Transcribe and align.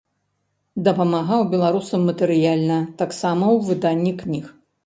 Дапамагаў 0.87 1.41
беларусам 1.51 2.01
матэрыяльна, 2.11 2.79
таксама 3.03 3.45
ў 3.55 3.69
выданні 3.69 4.19
кніг. 4.25 4.45